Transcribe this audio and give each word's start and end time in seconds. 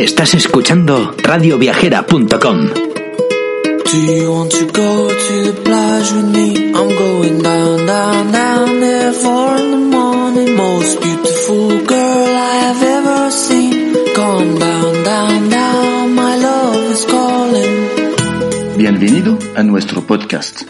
Estás 0.00 0.32
escuchando 0.32 1.14
radioviajera.com. 1.22 2.68
Do 2.68 3.98
you 3.98 4.32
want 4.32 4.50
to 4.52 4.64
go 4.72 5.08
to 5.08 5.42
the 5.44 5.60
plage 5.62 6.12
with 6.12 6.24
me? 6.34 6.72
I'm 6.72 6.88
going 6.88 7.42
down, 7.42 7.86
down, 7.86 8.32
down 8.32 8.80
there 8.80 9.12
four 9.12 9.58
in 9.58 9.70
the 9.70 9.96
morning. 9.98 10.56
Most 10.56 11.02
beautiful 11.02 11.84
girl 11.84 12.34
I 12.34 12.54
have 12.64 12.82
ever 12.82 13.30
seen. 13.30 13.94
Come 14.14 14.58
down, 14.58 15.04
down, 15.04 15.50
down, 15.50 16.14
my 16.14 16.34
love 16.36 16.90
is 16.92 17.04
calling. 17.04 18.78
Bienvenido 18.78 19.38
a 19.54 19.62
nuestro 19.62 20.00
podcast. 20.06 20.62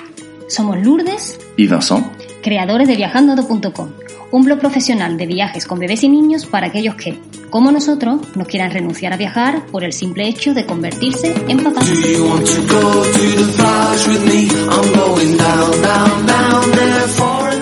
Somos 0.48 0.76
Lourdes, 0.82 1.38
Y 1.56 1.68
Vincent, 1.68 2.04
creadores 2.42 2.88
de 2.88 2.96
viajando.com, 2.96 3.92
un 4.32 4.44
blog 4.44 4.58
profesional 4.58 5.16
de 5.16 5.26
viajes 5.26 5.66
con 5.66 5.78
bebés 5.78 6.02
y 6.04 6.08
niños 6.08 6.46
para 6.46 6.68
aquellos 6.68 6.94
que, 6.94 7.18
como 7.50 7.72
nosotros, 7.72 8.20
no 8.36 8.44
quieran 8.44 8.70
renunciar 8.70 9.12
a 9.12 9.16
viajar 9.16 9.66
por 9.66 9.84
el 9.84 9.92
simple 9.92 10.28
hecho 10.28 10.54
de 10.54 10.66
convertirse 10.66 11.34
en 11.48 11.62
papás. 11.62 11.86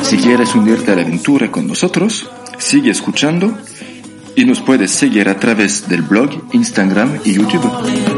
Si 0.03 0.17
quieres 0.19 0.55
unirte 0.55 0.93
a 0.93 0.97
la 0.97 1.03
aventura 1.03 1.51
con 1.51 1.67
nosotros, 1.67 2.29
sigue 2.59 2.91
escuchando 2.91 3.57
y 4.37 4.45
nos 4.45 4.61
puedes 4.61 4.91
seguir 4.91 5.29
a 5.29 5.39
través 5.39 5.89
del 5.89 6.03
blog, 6.03 6.31
Instagram 6.53 7.21
y 7.25 7.35
YouTube. 7.35 8.18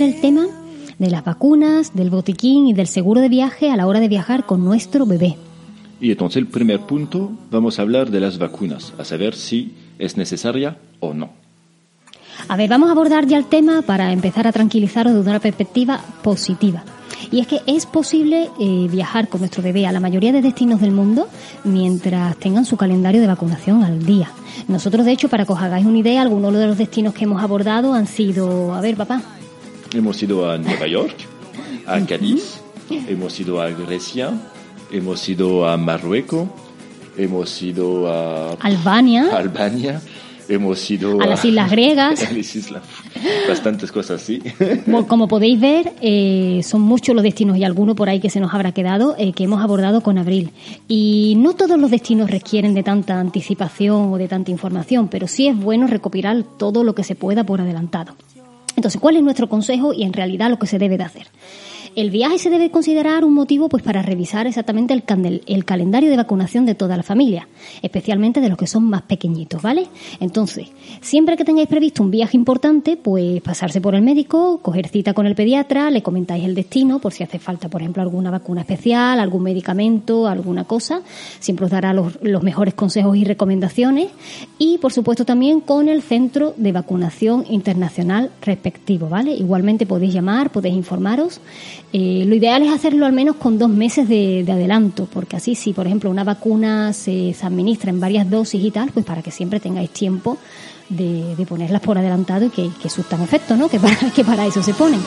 Ver 0.00 0.14
el 0.14 0.20
tema 0.20 0.46
de 0.98 1.10
las 1.10 1.24
vacunas, 1.24 1.94
del 1.94 2.10
botiquín 2.10 2.66
y 2.66 2.72
del 2.72 2.86
seguro 2.86 3.20
de 3.20 3.28
viaje 3.28 3.70
a 3.70 3.76
la 3.76 3.86
hora 3.86 4.00
de 4.00 4.08
viajar 4.08 4.46
con 4.46 4.64
nuestro 4.64 5.04
bebé. 5.04 5.36
Y 6.00 6.10
entonces 6.10 6.38
el 6.38 6.46
primer 6.46 6.80
punto, 6.80 7.32
vamos 7.50 7.78
a 7.78 7.82
hablar 7.82 8.10
de 8.10 8.20
las 8.20 8.38
vacunas, 8.38 8.94
a 8.98 9.04
saber 9.04 9.34
si 9.34 9.74
es 9.98 10.16
necesaria 10.16 10.78
o 11.00 11.12
no. 11.12 11.30
A 12.48 12.56
ver, 12.56 12.70
vamos 12.70 12.88
a 12.88 12.92
abordar 12.92 13.26
ya 13.26 13.36
el 13.36 13.44
tema 13.44 13.82
para 13.82 14.12
empezar 14.12 14.46
a 14.46 14.52
tranquilizaros 14.52 15.12
desde 15.12 15.28
una 15.28 15.40
perspectiva 15.40 16.00
positiva. 16.22 16.82
Y 17.30 17.40
es 17.40 17.46
que 17.46 17.60
es 17.66 17.84
posible 17.84 18.48
eh, 18.58 18.88
viajar 18.90 19.28
con 19.28 19.40
nuestro 19.40 19.62
bebé 19.62 19.86
a 19.86 19.92
la 19.92 20.00
mayoría 20.00 20.32
de 20.32 20.40
destinos 20.40 20.80
del 20.80 20.92
mundo 20.92 21.28
mientras 21.64 22.36
tengan 22.38 22.64
su 22.64 22.78
calendario 22.78 23.20
de 23.20 23.26
vacunación 23.26 23.84
al 23.84 24.06
día. 24.06 24.30
Nosotros, 24.66 25.04
de 25.04 25.12
hecho, 25.12 25.28
para 25.28 25.44
que 25.44 25.52
os 25.52 25.60
hagáis 25.60 25.84
una 25.84 25.98
idea, 25.98 26.22
algunos 26.22 26.54
de 26.54 26.66
los 26.66 26.78
destinos 26.78 27.12
que 27.12 27.24
hemos 27.24 27.42
abordado 27.42 27.92
han 27.92 28.06
sido, 28.06 28.74
a 28.74 28.80
ver, 28.80 28.96
papá, 28.96 29.22
Hemos 29.92 30.22
ido 30.22 30.48
a 30.48 30.56
Nueva 30.56 30.86
York, 30.86 31.16
a 31.86 31.98
Cádiz, 32.06 32.60
hemos 33.08 33.40
ido 33.40 33.60
a 33.60 33.70
Grecia, 33.70 34.32
hemos 34.92 35.28
ido 35.28 35.68
a 35.68 35.76
Marruecos, 35.76 36.48
hemos 37.16 37.60
ido 37.60 38.08
a 38.08 38.52
Albania, 38.60 39.36
Albania, 39.36 40.00
hemos 40.48 40.88
ido 40.92 41.20
a 41.20 41.26
las 41.26 41.44
Islas 41.44 41.70
Griegas. 41.72 42.22
a 42.22 42.32
las 42.32 42.54
islas. 42.56 42.82
Bastantes 43.48 43.90
cosas, 43.90 44.22
sí. 44.22 44.40
Como, 44.84 45.08
como 45.08 45.26
podéis 45.26 45.60
ver, 45.60 45.92
eh, 46.00 46.60
son 46.62 46.82
muchos 46.82 47.12
los 47.12 47.24
destinos 47.24 47.56
y 47.56 47.64
alguno 47.64 47.96
por 47.96 48.08
ahí 48.08 48.20
que 48.20 48.30
se 48.30 48.38
nos 48.38 48.54
habrá 48.54 48.70
quedado 48.70 49.16
eh, 49.18 49.32
que 49.32 49.42
hemos 49.42 49.60
abordado 49.60 50.02
con 50.02 50.18
Abril. 50.18 50.52
Y 50.86 51.34
no 51.36 51.54
todos 51.54 51.78
los 51.80 51.90
destinos 51.90 52.30
requieren 52.30 52.74
de 52.74 52.84
tanta 52.84 53.18
anticipación 53.18 54.12
o 54.12 54.18
de 54.18 54.28
tanta 54.28 54.52
información, 54.52 55.08
pero 55.08 55.26
sí 55.26 55.48
es 55.48 55.56
bueno 55.56 55.88
recopilar 55.88 56.44
todo 56.58 56.84
lo 56.84 56.94
que 56.94 57.02
se 57.02 57.16
pueda 57.16 57.42
por 57.42 57.60
adelantado. 57.60 58.14
Entonces, 58.80 58.98
¿cuál 58.98 59.16
es 59.16 59.22
nuestro 59.22 59.46
consejo 59.46 59.92
y 59.92 60.04
en 60.04 60.14
realidad 60.14 60.48
lo 60.48 60.58
que 60.58 60.66
se 60.66 60.78
debe 60.78 60.96
de 60.96 61.04
hacer? 61.04 61.26
El 61.96 62.10
viaje 62.10 62.38
se 62.38 62.50
debe 62.50 62.70
considerar 62.70 63.24
un 63.24 63.34
motivo 63.34 63.68
pues 63.68 63.82
para 63.82 64.02
revisar 64.02 64.46
exactamente 64.46 64.94
el, 64.94 65.42
el 65.46 65.64
calendario 65.64 66.10
de 66.10 66.16
vacunación 66.16 66.66
de 66.66 66.74
toda 66.74 66.96
la 66.96 67.02
familia, 67.02 67.48
especialmente 67.82 68.40
de 68.40 68.48
los 68.48 68.58
que 68.58 68.66
son 68.66 68.84
más 68.84 69.02
pequeñitos, 69.02 69.60
¿vale? 69.60 69.86
Entonces, 70.20 70.68
siempre 71.00 71.36
que 71.36 71.44
tengáis 71.44 71.68
previsto 71.68 72.02
un 72.02 72.10
viaje 72.10 72.36
importante, 72.36 72.96
pues 72.96 73.40
pasarse 73.42 73.80
por 73.80 73.94
el 73.94 74.02
médico, 74.02 74.58
coger 74.62 74.88
cita 74.88 75.14
con 75.14 75.26
el 75.26 75.34
pediatra, 75.34 75.90
le 75.90 76.02
comentáis 76.02 76.44
el 76.44 76.54
destino 76.54 76.98
por 76.98 77.12
si 77.12 77.22
hace 77.22 77.38
falta, 77.38 77.68
por 77.68 77.80
ejemplo, 77.80 78.02
alguna 78.02 78.30
vacuna 78.30 78.62
especial, 78.62 79.18
algún 79.18 79.42
medicamento, 79.42 80.26
alguna 80.26 80.64
cosa. 80.64 81.02
Siempre 81.38 81.66
os 81.66 81.70
dará 81.70 81.92
los, 81.92 82.18
los 82.22 82.42
mejores 82.42 82.74
consejos 82.74 83.16
y 83.16 83.24
recomendaciones. 83.24 84.08
Y, 84.58 84.78
por 84.78 84.92
supuesto, 84.92 85.24
también 85.24 85.60
con 85.60 85.88
el 85.88 86.02
centro 86.02 86.54
de 86.56 86.72
vacunación 86.72 87.44
internacional 87.48 88.30
respectivo, 88.42 89.08
¿vale? 89.08 89.32
Igualmente 89.32 89.86
podéis 89.86 90.14
llamar, 90.14 90.50
podéis 90.50 90.76
informaros. 90.76 91.40
Eh, 91.92 92.24
lo 92.26 92.36
ideal 92.36 92.62
es 92.62 92.72
hacerlo 92.72 93.04
al 93.04 93.12
menos 93.12 93.36
con 93.36 93.58
dos 93.58 93.68
meses 93.68 94.08
de, 94.08 94.44
de 94.44 94.52
adelanto, 94.52 95.08
porque 95.12 95.36
así 95.36 95.56
si, 95.56 95.72
por 95.72 95.86
ejemplo, 95.86 96.08
una 96.08 96.22
vacuna 96.22 96.92
se, 96.92 97.34
se 97.34 97.46
administra 97.46 97.90
en 97.90 97.98
varias 97.98 98.30
dosis 98.30 98.62
y 98.64 98.70
tal, 98.70 98.90
pues 98.92 99.04
para 99.04 99.22
que 99.22 99.32
siempre 99.32 99.58
tengáis 99.58 99.90
tiempo 99.90 100.38
de, 100.88 101.34
de 101.34 101.46
ponerlas 101.46 101.80
por 101.80 101.98
adelantado 101.98 102.46
y 102.46 102.50
que, 102.50 102.70
que 102.80 102.88
surtan 102.88 103.22
efecto, 103.22 103.56
¿no? 103.56 103.68
Que 103.68 103.80
para, 103.80 103.96
que 104.14 104.24
para 104.24 104.46
eso 104.46 104.62
se 104.62 104.72
ponen. 104.72 105.00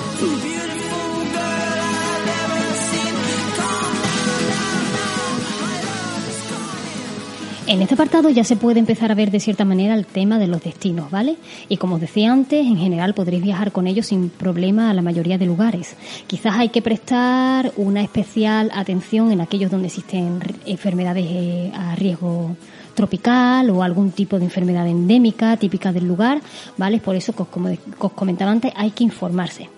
En 7.65 7.81
este 7.81 7.93
apartado 7.93 8.29
ya 8.29 8.43
se 8.43 8.57
puede 8.57 8.79
empezar 8.79 9.09
a 9.11 9.15
ver 9.15 9.31
de 9.31 9.39
cierta 9.39 9.63
manera 9.63 9.93
el 9.95 10.05
tema 10.05 10.37
de 10.37 10.47
los 10.47 10.61
destinos, 10.61 11.09
¿vale? 11.09 11.37
Y 11.69 11.77
como 11.77 11.95
os 11.95 12.01
decía 12.01 12.31
antes, 12.31 12.65
en 12.65 12.77
general 12.77 13.13
podréis 13.13 13.41
viajar 13.41 13.71
con 13.71 13.87
ellos 13.87 14.07
sin 14.07 14.29
problema 14.29 14.89
a 14.89 14.93
la 14.93 15.01
mayoría 15.01 15.37
de 15.37 15.45
lugares. 15.45 15.95
Quizás 16.27 16.55
hay 16.57 16.69
que 16.69 16.81
prestar 16.81 17.71
una 17.77 18.01
especial 18.01 18.69
atención 18.73 19.31
en 19.31 19.39
aquellos 19.39 19.71
donde 19.71 19.87
existen 19.87 20.39
enfermedades 20.65 21.25
eh, 21.29 21.71
a 21.73 21.95
riesgo 21.95 22.55
tropical 22.95 23.69
o 23.69 23.81
algún 23.81 24.11
tipo 24.11 24.37
de 24.37 24.43
enfermedad 24.45 24.85
endémica 24.87 25.55
típica 25.57 25.93
del 25.93 26.05
lugar, 26.05 26.41
¿vale? 26.77 26.99
Por 26.99 27.15
eso, 27.15 27.31
co- 27.33 27.45
como 27.45 27.69
os 27.97 28.11
comentaba 28.11 28.51
antes, 28.51 28.73
hay 28.75 28.91
que 28.91 29.05
informarse. 29.05 29.69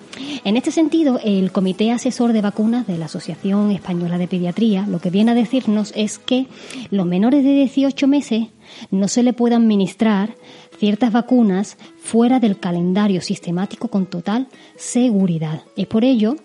En 0.43 0.57
este 0.57 0.71
sentido, 0.71 1.19
el 1.23 1.51
Comité 1.51 1.91
Asesor 1.91 2.33
de 2.33 2.41
Vacunas 2.41 2.87
de 2.87 2.97
la 2.97 3.05
Asociación 3.05 3.71
Española 3.71 4.17
de 4.17 4.27
Pediatría 4.27 4.85
lo 4.87 4.99
que 4.99 5.09
viene 5.09 5.31
a 5.31 5.35
decirnos 5.35 5.91
es 5.95 6.19
que 6.19 6.47
los 6.91 7.05
menores 7.05 7.43
de 7.43 7.53
18 7.53 8.07
meses 8.07 8.47
no 8.91 9.07
se 9.07 9.23
le 9.23 9.33
puede 9.33 9.55
administrar 9.55 10.35
ciertas 10.77 11.11
vacunas 11.11 11.77
fuera 11.97 12.39
del 12.39 12.59
calendario 12.59 13.21
sistemático 13.21 13.87
con 13.87 14.05
total 14.05 14.47
seguridad. 14.75 15.63
Es 15.75 15.87
por 15.87 16.03
ello 16.03 16.35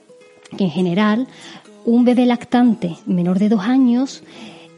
que 0.57 0.65
en 0.65 0.71
general 0.71 1.29
un 1.85 2.05
bebé 2.05 2.27
lactante 2.27 2.97
menor 3.07 3.39
de 3.39 3.49
dos 3.49 3.63
años 3.63 4.23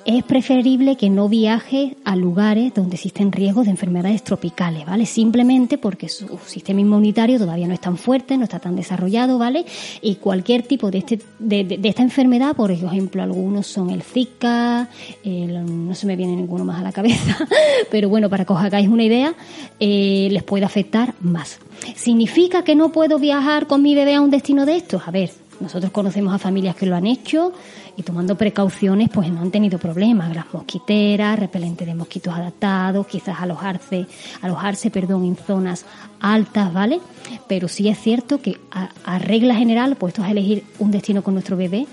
es 0.05 0.25
preferible 0.25 0.97
que 0.97 1.09
no 1.11 1.29
viaje 1.29 1.97
a 2.05 2.17
lugares 2.17 2.75
donde 2.75 2.97
existen 2.97 3.31
riesgos 3.33 3.65
de 3.67 3.71
enfermedades 3.71 4.23
tropicales, 4.25 4.85
¿vale? 4.87 5.07
Simplemente 5.07 5.79
porque 5.79 6.09
su 6.09 6.39
sistema 6.47 6.81
inmunitario 6.81 7.39
todavía 7.39 7.69
no 7.69 7.75
es 7.75 7.81
tan 7.81 7.97
fuerte, 7.97 8.37
no 8.37 8.45
está 8.45 8.59
tan 8.59 8.75
desarrollado, 8.77 9.39
¿vale? 9.39 9.65
Y 10.01 10.17
cualquier 10.17 10.63
tipo 10.63 10.91
de, 10.91 10.99
este, 10.99 11.21
de, 11.39 11.65
de- 11.65 11.89
esta 11.89 12.03
enfermedad, 12.03 12.57
por 12.57 12.71
ejemplo, 12.71 13.23
algunos 13.23 13.67
son 13.67 13.91
el 13.91 14.03
Zika, 14.03 14.89
el- 15.25 15.87
no 15.89 15.95
se 15.95 16.07
me 16.07 16.17
viene 16.17 16.35
ninguno 16.37 16.65
más 16.65 16.81
a 16.81 16.83
la 16.83 16.93
cabeza, 16.93 17.37
pero 17.91 18.09
bueno, 18.09 18.29
para 18.29 18.45
que 18.45 18.53
os 18.53 18.61
hagáis 18.61 18.89
una 18.89 19.05
idea, 19.05 19.35
eh, 19.81 20.29
les 20.31 20.43
puede 20.43 20.65
afectar 20.65 21.15
más. 21.21 21.59
¿Significa 21.97 22.63
que 22.65 22.75
no 22.77 22.93
puedo 22.93 23.19
viajar 23.19 23.67
con 23.67 23.83
mi 23.83 23.95
bebé 23.95 24.15
a 24.15 24.21
un 24.21 24.31
destino 24.31 24.67
de 24.67 24.77
estos? 24.77 25.03
A 25.07 25.11
ver, 25.11 25.31
nosotros 25.63 25.93
conocemos 25.93 26.35
a 26.35 26.39
familias 26.39 26.75
que 26.75 26.87
lo 26.87 26.97
han 26.97 27.07
hecho 27.07 27.53
y 27.97 28.03
tomando 28.03 28.37
precauciones 28.37 29.09
pues 29.09 29.31
no 29.31 29.41
han 29.41 29.53
tenido 29.53 29.79
problemas. 29.79 30.35
Las 30.35 30.53
mosquiteras, 30.53 31.39
repelente 31.39 31.87
de 31.87 31.95
mosquitos 31.95 32.35
adaptados, 32.35 33.07
quizás 33.07 33.41
alojarse, 33.41 34.07
alojarse 34.41 34.91
perdón, 34.91 35.25
en 35.25 35.37
zonas 35.37 35.87
altas, 36.21 36.73
¿vale? 36.73 37.01
Pero 37.47 37.69
sí 37.69 37.89
es 37.89 37.99
cierto 37.99 38.43
que 38.43 38.59
a, 38.71 39.19
regla 39.19 39.55
general, 39.55 39.95
puestos 39.97 40.25
a 40.25 40.31
elegir 40.33 40.65
un 40.81 40.91
destino 40.91 41.23
con 41.23 41.35
nuestro 41.35 41.57
bebé, 41.57 41.87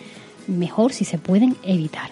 mejor 0.48 0.92
si 0.92 1.06
se 1.06 1.20
pueden 1.20 1.56
evitar. 1.64 2.10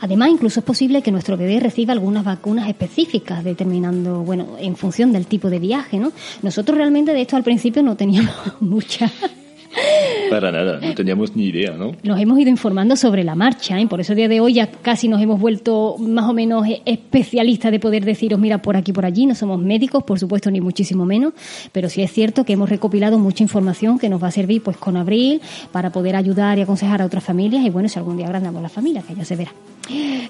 Además, 0.00 0.30
incluso 0.30 0.60
es 0.60 0.66
posible 0.66 1.02
que 1.02 1.10
nuestro 1.10 1.36
bebé 1.36 1.60
reciba 1.60 1.92
algunas 1.92 2.24
vacunas 2.24 2.68
específicas, 2.68 3.44
determinando, 3.44 4.20
bueno, 4.20 4.56
en 4.58 4.76
función 4.76 5.12
del 5.12 5.26
tipo 5.26 5.48
de 5.48 5.58
viaje, 5.58 5.98
¿no? 5.98 6.12
Nosotros 6.42 6.76
realmente 6.76 7.12
de 7.12 7.22
esto 7.22 7.36
al 7.36 7.42
principio 7.42 7.82
no 7.82 7.96
teníamos 7.96 8.34
mucha 8.60 9.10
Para 10.30 10.50
nada, 10.50 10.80
no 10.80 10.94
teníamos 10.94 11.36
ni 11.36 11.46
idea, 11.46 11.72
¿no? 11.72 11.92
nos 12.02 12.20
hemos 12.20 12.38
ido 12.38 12.50
informando 12.50 12.96
sobre 12.96 13.24
la 13.24 13.34
marcha, 13.34 13.78
¿eh? 13.78 13.86
por 13.86 14.00
eso 14.00 14.12
a 14.12 14.16
día 14.16 14.28
de 14.28 14.40
hoy 14.40 14.54
ya 14.54 14.70
casi 14.70 15.08
nos 15.08 15.20
hemos 15.20 15.40
vuelto 15.40 15.96
más 15.98 16.28
o 16.28 16.32
menos 16.32 16.66
especialistas 16.84 17.70
de 17.72 17.80
poder 17.80 18.04
deciros, 18.04 18.38
mira, 18.38 18.58
por 18.58 18.76
aquí, 18.76 18.92
por 18.92 19.04
allí, 19.04 19.26
no 19.26 19.34
somos 19.34 19.60
médicos, 19.60 20.02
por 20.04 20.18
supuesto, 20.18 20.50
ni 20.50 20.60
muchísimo 20.60 21.04
menos, 21.04 21.34
pero 21.72 21.88
sí 21.88 22.02
es 22.02 22.12
cierto 22.12 22.44
que 22.44 22.54
hemos 22.54 22.68
recopilado 22.68 23.18
mucha 23.18 23.42
información 23.42 23.98
que 23.98 24.08
nos 24.08 24.22
va 24.22 24.28
a 24.28 24.32
servir 24.32 24.62
pues 24.62 24.76
con 24.76 24.96
Abril 24.96 25.40
para 25.72 25.90
poder 25.90 26.16
ayudar 26.16 26.58
y 26.58 26.62
aconsejar 26.62 27.02
a 27.02 27.06
otras 27.06 27.24
familias 27.24 27.64
y 27.64 27.70
bueno, 27.70 27.88
si 27.88 27.98
algún 27.98 28.16
día 28.16 28.26
agrandamos 28.26 28.62
la 28.62 28.68
familia, 28.68 29.02
que 29.02 29.14
ya 29.14 29.24
se 29.24 29.36
verá. 29.36 29.52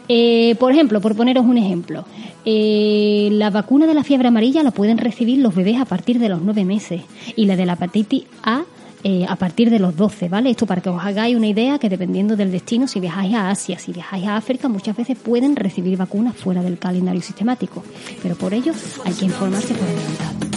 Eh, 0.09 0.57
por 0.59 0.73
ejemplo, 0.73 1.01
por 1.01 1.17
poneros 1.17 1.45
un 1.45 1.59
ejemplo, 1.59 2.05
eh, 2.45 3.29
la 3.33 3.51
vacuna 3.51 3.87
de 3.87 3.95
la 3.95 4.03
fiebre 4.03 4.29
amarilla 4.29 4.63
la 4.63 4.71
pueden 4.71 4.99
recibir 4.99 5.39
los 5.39 5.55
bebés 5.55 5.81
a 5.81 5.85
partir 5.85 6.19
de 6.19 6.29
los 6.29 6.43
nueve 6.43 6.65
meses 6.65 7.03
y 7.37 7.47
la 7.47 7.57
de 7.57 7.67
la 7.67 7.75
hepatitis 7.75 8.25
A 8.43 8.65
eh, 9.07 9.27
a 9.29 9.37
partir 9.37 9.69
de 9.69 9.79
los 9.79 9.95
12, 9.95 10.31
¿vale? 10.31 10.49
Esto 10.49 10.65
para 10.65 10.81
que 10.81 10.89
os 10.89 11.05
hagáis 11.05 11.37
una 11.37 11.47
idea 11.47 11.79
que 11.79 11.91
dependiendo 11.91 12.37
del 12.37 12.51
destino, 12.51 12.89
si 12.89 13.01
viajáis 13.01 13.35
a 13.35 13.51
Asia, 13.51 13.79
si 13.79 13.93
viajáis 13.93 14.27
a 14.27 14.37
África, 14.37 14.67
muchas 14.67 14.97
veces 14.97 15.19
pueden 15.19 15.57
recibir 15.57 15.99
vacunas 15.99 16.35
fuera 16.35 16.63
del 16.63 16.79
calendario 16.79 17.21
sistemático, 17.21 17.85
pero 18.23 18.35
por 18.35 18.55
ello 18.55 18.73
hay 19.05 19.13
que 19.13 19.27
informarse 19.27 19.75
por 19.75 19.87
adelantado. 19.87 20.55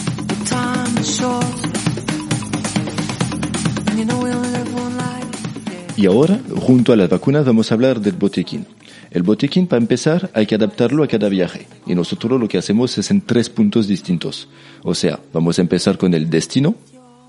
Y 5.98 6.06
ahora, 6.06 6.40
junto 6.56 6.94
a 6.94 6.96
las 6.96 7.10
vacunas, 7.10 7.44
vamos 7.44 7.70
a 7.70 7.76
hablar 7.76 8.00
del 8.00 8.14
botiquín. 8.14 8.66
El 9.12 9.24
botiquín, 9.24 9.68
para 9.68 9.82
empezar, 9.82 10.30
hay 10.34 10.46
que 10.46 10.56
adaptarlo 10.56 11.04
a 11.04 11.08
cada 11.08 11.28
viaje. 11.28 11.68
Y 11.86 11.96
nosotros 11.96 12.40
lo 12.40 12.48
que 12.48 12.58
hacemos 12.58 12.98
es 12.98 13.12
en 13.12 13.20
tres 13.20 13.50
puntos 13.50 13.88
distintos. 13.90 14.48
O 14.84 14.96
sea, 14.96 15.20
vamos 15.34 15.60
a 15.60 15.62
empezar 15.64 15.98
con 15.98 16.14
el 16.14 16.30
destino, 16.30 16.76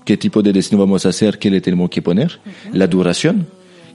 qué 0.09 0.17
tipo 0.17 0.41
de 0.41 0.51
destino 0.51 0.81
vamos 0.81 1.05
a 1.05 1.09
hacer, 1.09 1.37
qué 1.37 1.51
le 1.51 1.61
tenemos 1.61 1.87
que 1.91 2.01
poner, 2.01 2.39
la 2.73 2.87
duración, 2.87 3.45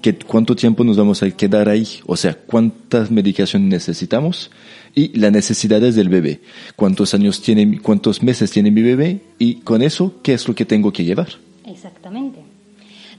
qué, 0.00 0.14
cuánto 0.14 0.54
tiempo 0.54 0.84
nos 0.84 0.96
vamos 0.96 1.24
a 1.24 1.30
quedar 1.32 1.68
ahí, 1.68 1.88
o 2.06 2.16
sea, 2.16 2.34
cuántas 2.34 3.10
medicación 3.10 3.68
necesitamos 3.68 4.52
y 4.94 5.08
las 5.18 5.32
necesidades 5.32 5.96
del 5.96 6.08
bebé, 6.08 6.40
cuántos 6.76 7.14
años 7.14 7.42
tiene, 7.42 7.80
cuántos 7.80 8.22
meses 8.22 8.52
tiene 8.52 8.70
mi 8.70 8.82
bebé 8.82 9.22
y 9.40 9.56
con 9.56 9.82
eso, 9.82 10.14
qué 10.22 10.34
es 10.34 10.46
lo 10.46 10.54
que 10.54 10.64
tengo 10.64 10.92
que 10.92 11.02
llevar. 11.02 11.30
Exactamente. 11.66 12.43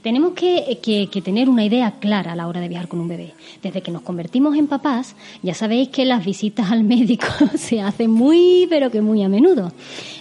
Tenemos 0.06 0.34
que, 0.34 0.78
que- 0.80 1.08
que 1.08 1.20
tener 1.20 1.48
una 1.48 1.64
idea 1.64 1.94
clara 1.98 2.30
a 2.34 2.36
la 2.36 2.46
hora 2.46 2.60
de 2.60 2.68
viajar 2.68 2.86
con 2.86 3.00
un 3.00 3.08
bebé. 3.08 3.32
Desde 3.60 3.82
que 3.82 3.90
nos 3.90 4.02
convertimos 4.02 4.56
en 4.56 4.68
papás, 4.68 5.16
ya 5.42 5.52
sabéis 5.52 5.88
que 5.88 6.04
las 6.04 6.24
visitas 6.24 6.70
al 6.70 6.84
médico 6.84 7.26
se 7.56 7.80
hacen 7.80 8.12
muy, 8.12 8.68
pero 8.70 8.88
que 8.92 9.00
muy 9.02 9.24
a 9.24 9.28
menudo. 9.28 9.72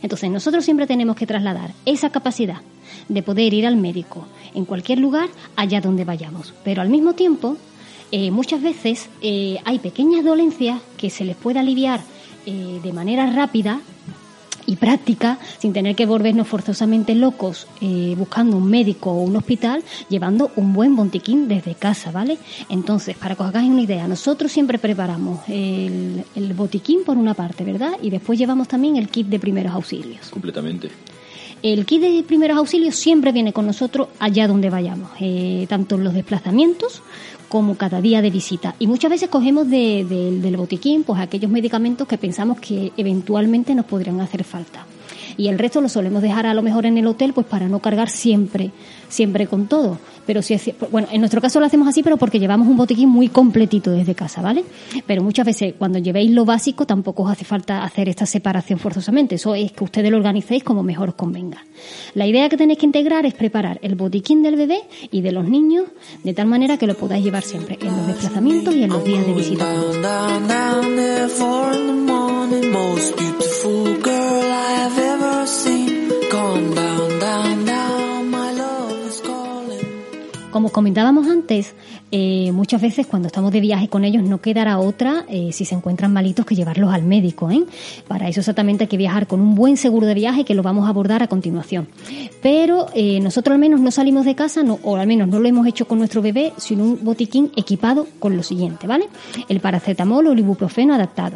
Entonces, 0.02 0.32
nosotros 0.32 0.66
siempre 0.66 0.88
tenemos 0.88 1.16
que 1.16 1.28
trasladar 1.28 1.70
esa 1.86 2.10
capacidad 2.10 2.62
de 3.10 3.22
poder 3.22 3.54
ir 3.54 3.68
al 3.68 3.76
médico 3.78 4.26
en 4.56 4.66
cualquier 4.66 4.98
lugar, 4.98 5.30
allá 5.56 5.82
donde 5.82 6.04
vayamos. 6.04 6.56
Pero 6.64 6.82
al 6.82 6.90
mismo 6.90 7.14
tiempo, 7.14 7.56
eh, 8.12 8.32
muchas 8.32 8.64
veces 8.64 9.08
eh, 9.22 9.60
hay 9.66 9.78
pequeñas 9.78 10.26
dolencias 10.26 10.82
que 10.98 11.12
se 11.12 11.26
les 11.26 11.36
puede 11.36 11.60
aliviar 11.60 12.00
eh, 12.48 12.80
de 12.84 12.92
manera 12.92 13.28
rápida 13.32 13.82
y 14.66 14.76
práctica, 14.76 15.40
sin 15.60 15.74
tener 15.74 15.96
que 15.96 16.06
volvernos 16.06 16.48
forzosamente 16.48 17.16
locos 17.16 17.68
eh, 17.82 18.16
buscando 18.18 18.58
un 18.58 18.70
médico 18.70 19.12
o 19.12 19.22
un 19.22 19.36
hospital, 19.36 19.84
llevando 20.10 20.52
un 20.56 20.74
buen 20.74 20.96
botiquín 20.96 21.48
desde 21.48 21.76
casa, 21.76 22.12
¿vale? 22.12 22.38
Entonces, 22.70 23.18
para 23.18 23.36
que 23.36 23.44
os 23.44 23.50
hagáis 23.50 23.70
una 23.70 23.82
idea, 23.82 24.08
nosotros 24.08 24.52
siempre 24.52 24.80
preparamos 24.80 25.42
el, 25.48 26.24
el 26.36 26.54
botiquín 26.54 27.04
por 27.04 27.18
una 27.18 27.34
parte, 27.34 27.64
¿verdad? 27.64 27.94
Y 28.02 28.10
después 28.10 28.40
llevamos 28.40 28.68
también 28.68 28.96
el 28.96 29.10
kit 29.10 29.28
de 29.28 29.40
primeros 29.40 29.74
auxilios. 29.74 30.30
Completamente. 30.30 30.90
El 31.62 31.86
kit 31.86 32.02
de 32.02 32.24
primeros 32.24 32.58
auxilios 32.58 32.96
siempre 32.96 33.32
viene 33.32 33.52
con 33.52 33.66
nosotros 33.66 34.10
allá 34.20 34.48
donde 34.48 34.70
vayamos, 34.70 35.10
eh, 35.20 35.66
tanto 35.68 35.96
en 35.96 36.04
los 36.04 36.14
desplazamientos 36.14 37.02
como 37.56 37.76
cada 37.78 38.02
día 38.02 38.22
de 38.22 38.30
visita. 38.32 38.76
Y 38.80 38.88
muchas 38.88 39.10
veces 39.10 39.30
cogemos 39.30 39.70
de- 39.70 40.04
de- 40.04 40.40
del 40.42 40.58
botiquín 40.58 41.06
pues 41.06 41.22
aquellos 41.22 41.50
medicamentos 41.50 42.06
que 42.06 42.18
pensamos 42.18 42.60
que 42.60 42.92
eventualmente 42.98 43.74
nos 43.74 43.86
podrían 43.86 44.20
hacer 44.20 44.44
falta. 44.44 44.86
Y 45.38 45.48
el 45.48 45.60
resto 45.60 45.82
lo 45.82 45.90
solemos 45.90 46.22
dejar 46.22 46.46
a 46.46 46.54
lo 46.54 46.62
mejor 46.62 46.86
en 46.86 46.98
el 46.98 47.08
hotel 47.08 47.34
pues 47.34 47.46
para 47.48 47.68
no 47.68 47.80
cargar 47.80 48.10
siempre, 48.10 48.72
siempre 49.10 49.48
con 49.48 49.68
todo. 49.68 49.98
Pero 50.26 50.42
si 50.42 50.54
es, 50.54 50.72
bueno, 50.92 51.08
en 51.12 51.22
nuestro 51.22 51.42
caso 51.42 51.60
lo 51.60 51.66
hacemos 51.66 51.88
así, 51.88 52.02
pero 52.02 52.18
porque 52.18 52.40
llevamos 52.40 52.68
un 52.68 52.78
botiquín 52.78 53.10
muy 53.10 53.30
completito 53.30 53.92
desde 53.92 54.16
casa, 54.16 54.42
¿vale? 54.42 54.64
Pero 55.06 55.22
muchas 55.22 55.46
veces 55.46 55.76
cuando 55.78 56.00
llevéis 56.00 56.32
lo 56.32 56.46
básico 56.46 56.86
tampoco 56.86 57.24
os 57.24 57.32
hace 57.32 57.46
falta 57.46 57.84
hacer 57.84 58.10
esta 58.10 58.26
separación 58.26 58.80
forzosamente. 58.80 59.36
Eso 59.36 59.54
es 59.54 59.72
que 59.72 59.84
ustedes 59.84 60.10
lo 60.10 60.18
organicéis 60.18 60.64
como 60.64 60.84
mejor 60.84 61.10
os 61.10 61.16
convenga. 61.16 61.64
La 62.14 62.26
idea 62.26 62.50
que 62.50 62.58
tenéis 62.58 62.80
que 62.80 62.86
integrar 62.86 63.26
es 63.26 63.34
preparar 63.34 63.80
el 63.82 63.96
botiquín 63.96 64.42
del 64.42 64.56
bebé 64.56 64.82
y 65.12 65.22
de 65.22 65.32
los 65.32 65.48
niños 65.48 65.86
de 66.24 66.34
tal 66.34 66.48
manera 66.48 66.78
que 66.78 66.88
lo 66.88 66.96
podáis 66.96 67.24
llevar 67.24 67.44
siempre 67.44 67.78
en 67.82 67.96
los 67.96 68.08
desplazamientos 68.08 68.76
y 68.76 68.84
en 68.84 68.90
los 68.90 69.04
días 69.04 69.26
de 69.26 69.34
visita. 69.34 69.66
Down, 72.46 72.52
down, 72.52 72.62
down 72.62 72.62
there, 72.62 72.62
four 72.62 72.62
in 72.62 72.62
the 72.62 72.68
morning. 72.68 72.72
Most 72.72 73.18
beautiful 73.18 74.02
girl 74.02 74.52
I 74.52 74.72
have 74.72 75.00
ever 75.00 75.46
seen. 75.48 76.30
Gone 76.30 76.64
down, 76.64 76.76
down, 76.76 76.95
Como 80.56 80.70
comentábamos 80.70 81.28
antes, 81.28 81.74
eh, 82.14 82.50
muchas 82.54 82.82
veces 82.82 83.06
cuando 83.08 83.28
estamos 83.28 83.52
de 83.52 83.60
viaje 83.60 83.90
con 83.90 84.06
ellos 84.06 84.24
no 84.24 84.40
quedará 84.40 84.80
otra, 84.80 85.26
eh, 85.28 85.50
si 85.52 85.66
se 85.66 85.76
encuentran 85.76 86.14
malitos, 86.14 86.46
que 86.46 86.56
llevarlos 86.56 86.94
al 86.94 87.04
médico. 87.04 87.52
¿eh? 87.52 87.66
Para 88.08 88.30
eso 88.30 88.40
exactamente 88.40 88.86
hay 88.86 88.88
que 88.88 88.96
viajar 88.96 89.28
con 89.28 89.42
un 89.42 89.54
buen 89.54 89.76
seguro 89.76 90.08
de 90.08 90.14
viaje 90.14 90.46
que 90.46 90.56
lo 90.56 90.64
vamos 90.64 90.86
a 90.86 90.92
abordar 90.92 91.22
a 91.22 91.28
continuación. 91.28 91.90
Pero 92.42 92.86
eh, 92.96 93.20
nosotros 93.20 93.52
al 93.54 93.60
menos 93.60 93.82
no 93.82 93.92
salimos 93.92 94.24
de 94.24 94.34
casa, 94.34 94.64
o 94.82 94.96
al 94.96 95.08
menos 95.08 95.28
no 95.28 95.40
lo 95.40 95.50
hemos 95.50 95.68
hecho 95.68 95.90
con 95.90 95.98
nuestro 95.98 96.22
bebé, 96.22 96.54
sino 96.56 96.86
un 96.86 97.04
botiquín 97.04 97.52
equipado 97.58 98.08
con 98.20 98.38
lo 98.38 98.42
siguiente, 98.42 98.88
¿vale? 98.88 99.10
El 99.50 99.60
paracetamol 99.60 100.26
o 100.28 100.32
el 100.32 100.40
ibuprofeno 100.40 100.94
adaptado. 100.94 101.36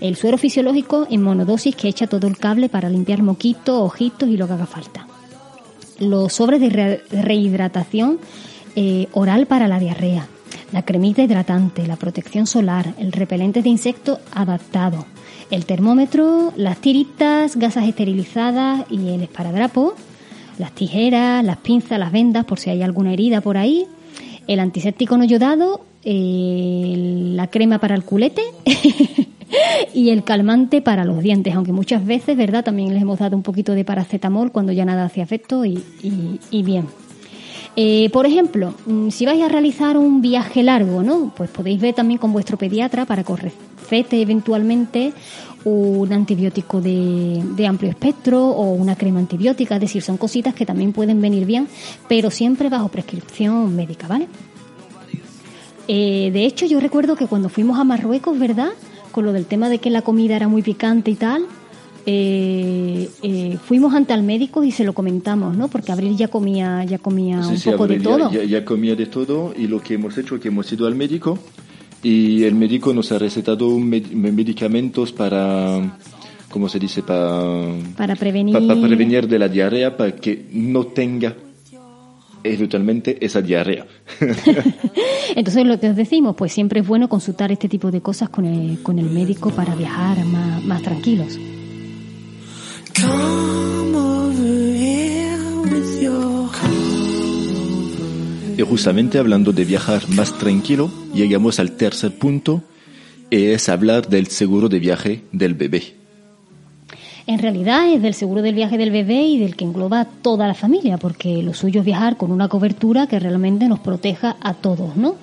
El 0.00 0.16
suero 0.16 0.38
fisiológico 0.38 1.06
en 1.08 1.22
monodosis 1.22 1.76
que 1.76 1.86
echa 1.86 2.08
todo 2.08 2.26
el 2.26 2.36
cable 2.36 2.68
para 2.68 2.90
limpiar 2.90 3.22
moquitos, 3.22 3.80
ojitos 3.80 4.28
y 4.28 4.36
lo 4.36 4.48
que 4.48 4.54
haga 4.54 4.66
falta 4.66 5.06
los 5.98 6.34
sobres 6.34 6.60
de 6.60 6.68
re- 6.68 7.00
rehidratación 7.10 8.18
eh, 8.76 9.08
oral 9.12 9.46
para 9.46 9.66
la 9.68 9.78
diarrea, 9.78 10.26
la 10.72 10.82
cremita 10.82 11.22
hidratante, 11.22 11.86
la 11.86 11.96
protección 11.96 12.46
solar, 12.46 12.94
el 12.98 13.12
repelente 13.12 13.62
de 13.62 13.68
insectos 13.70 14.18
adaptado, 14.32 15.06
el 15.50 15.64
termómetro, 15.64 16.52
las 16.56 16.78
tiritas, 16.78 17.56
gasas 17.56 17.88
esterilizadas 17.88 18.84
y 18.90 19.08
el 19.10 19.22
esparadrapo, 19.22 19.94
las 20.58 20.72
tijeras, 20.72 21.44
las 21.44 21.58
pinzas, 21.58 21.98
las 21.98 22.12
vendas 22.12 22.44
por 22.44 22.58
si 22.58 22.70
hay 22.70 22.82
alguna 22.82 23.12
herida 23.12 23.40
por 23.40 23.56
ahí, 23.56 23.86
el 24.46 24.60
antiséptico 24.60 25.16
no 25.16 25.24
yodado, 25.24 25.82
eh, 26.04 26.94
la 27.34 27.48
crema 27.48 27.78
para 27.78 27.94
el 27.94 28.04
culete 28.04 28.42
y 29.94 30.10
el 30.10 30.24
calmante 30.24 30.82
para 30.82 31.04
los 31.04 31.20
dientes, 31.22 31.54
aunque 31.54 31.72
muchas 31.72 32.04
veces, 32.04 32.36
¿verdad? 32.36 32.64
También 32.64 32.92
les 32.92 33.02
hemos 33.02 33.18
dado 33.18 33.36
un 33.36 33.42
poquito 33.42 33.72
de 33.72 33.84
paracetamol 33.84 34.52
cuando 34.52 34.72
ya 34.72 34.84
nada 34.84 35.04
hace 35.04 35.20
efecto 35.20 35.64
y, 35.64 35.82
y- 36.02 36.40
y 36.50 36.62
bien. 36.62 36.86
Eh, 37.78 38.08
por 38.10 38.24
ejemplo, 38.24 38.72
mm, 38.86 39.10
si 39.10 39.26
vais 39.26 39.42
a 39.42 39.48
realizar 39.48 39.98
un 39.98 40.22
viaje 40.22 40.62
largo, 40.62 41.02
¿no? 41.02 41.32
Pues 41.36 41.50
podéis 41.50 41.78
ver 41.78 41.94
también 41.94 42.18
con 42.18 42.32
vuestro 42.32 42.56
pediatra 42.56 43.04
para 43.04 43.22
que 43.22 43.32
os 43.32 43.40
recete 43.40 44.22
eventualmente 44.22 45.12
un 45.64 46.10
antibiótico 46.12 46.80
de, 46.80 47.42
de 47.56 47.66
amplio 47.66 47.90
espectro 47.90 48.46
o 48.46 48.72
una 48.72 48.96
crema 48.96 49.18
antibiótica, 49.18 49.74
es 49.74 49.80
decir, 49.80 50.00
son 50.00 50.16
cositas 50.16 50.54
que 50.54 50.64
también 50.64 50.92
pueden 50.92 51.20
venir 51.20 51.44
bien, 51.44 51.68
pero 52.08 52.30
siempre 52.30 52.68
bajo 52.68 52.88
prescripción 52.88 53.74
médica, 53.74 54.06
¿vale? 54.06 54.28
Eh, 55.88 56.30
de 56.32 56.44
hecho, 56.46 56.66
yo 56.66 56.80
recuerdo 56.80 57.16
que 57.16 57.26
cuando 57.26 57.48
fuimos 57.48 57.78
a 57.78 57.84
Marruecos, 57.84 58.38
¿verdad? 58.38 58.70
Con 59.12 59.24
lo 59.24 59.32
del 59.32 59.46
tema 59.46 59.68
de 59.68 59.78
que 59.78 59.90
la 59.90 60.02
comida 60.02 60.36
era 60.36 60.48
muy 60.48 60.62
picante 60.62 61.10
y 61.10 61.14
tal, 61.14 61.46
eh, 62.06 63.08
eh, 63.22 63.58
fuimos 63.64 63.92
ante 63.94 64.12
al 64.12 64.22
médico 64.22 64.62
y 64.64 64.70
se 64.70 64.84
lo 64.84 64.92
comentamos, 64.92 65.56
¿no? 65.56 65.68
Porque 65.68 65.90
Abril 65.92 66.16
ya 66.16 66.28
comía, 66.28 66.84
ya 66.84 66.98
comía 66.98 67.42
Sí, 67.42 67.50
un 67.50 67.58
sí, 67.58 67.70
poco 67.70 67.86
de 67.88 67.98
todo. 68.00 68.30
Ya, 68.32 68.64
comía 68.64 68.94
de 68.94 69.06
todo 69.06 69.52
y 69.56 69.66
lo 69.66 69.80
que 69.82 69.94
hemos 69.94 70.16
hecho 70.16 70.36
es 70.36 70.40
que 70.40 70.48
hemos 70.48 70.70
ido 70.72 70.86
al 70.86 70.94
médico 70.94 71.38
y 72.02 72.44
el 72.44 72.54
médico 72.54 72.92
nos 72.94 73.10
ha 73.12 73.18
recetado 73.18 73.68
med- 73.78 74.12
medicamentos 74.12 75.12
para, 75.12 75.98
¿cómo 76.50 76.68
se 76.68 76.78
dice? 76.78 77.02
Para, 77.02 77.42
Para 77.96 78.14
prevenir. 78.14 78.54
pa- 78.54 78.66
para 78.66 78.80
prevenir 78.80 79.26
de 79.26 79.38
la 79.38 79.48
diarrea, 79.48 79.96
para 79.96 80.14
que 80.14 80.46
no 80.52 80.86
tenga 80.86 81.34
eventualmente 82.44 83.18
esa 83.24 83.42
diarrea. 83.42 83.84
Entonces, 85.34 85.66
lo 85.66 85.80
que 85.80 85.90
os 85.90 85.96
decimos, 85.96 86.36
pues 86.36 86.52
siempre 86.52 86.80
es 86.80 86.86
bueno 86.86 87.08
consultar 87.08 87.50
este 87.50 87.68
tipo 87.68 87.90
de 87.90 88.00
cosas 88.00 88.28
con 88.28 88.44
el, 88.44 88.80
con 88.82 89.00
el 89.00 89.10
médico 89.10 89.50
para 89.50 89.74
viajar 89.74 90.24
más, 90.24 90.62
más 90.64 90.82
tranquilos. 90.82 91.36
Y 98.58 98.62
justamente 98.62 99.18
hablando 99.18 99.52
de 99.52 99.66
viajar 99.66 100.08
más 100.08 100.32
tranquilo, 100.38 100.90
llegamos 101.12 101.60
al 101.60 101.72
tercer 101.72 102.16
punto, 102.16 102.62
y 103.28 103.44
es 103.48 103.68
hablar 103.68 104.08
del 104.08 104.28
seguro 104.28 104.70
de 104.70 104.78
viaje 104.78 105.22
del 105.32 105.52
bebé. 105.54 105.94
En 107.26 107.38
realidad 107.40 107.92
es 107.92 108.00
del 108.00 108.14
seguro 108.14 108.40
del 108.40 108.54
viaje 108.54 108.78
del 108.78 108.90
bebé 108.90 109.26
y 109.26 109.38
del 109.40 109.56
que 109.56 109.64
engloba 109.64 110.00
a 110.00 110.04
toda 110.06 110.46
la 110.46 110.54
familia, 110.54 110.96
porque 110.96 111.42
lo 111.42 111.52
suyo 111.52 111.80
es 111.80 111.86
viajar 111.86 112.16
con 112.16 112.32
una 112.32 112.48
cobertura 112.48 113.08
que 113.08 113.18
realmente 113.18 113.68
nos 113.68 113.80
proteja 113.80 114.36
a 114.40 114.54
todos, 114.54 114.96
¿no? 114.96 115.16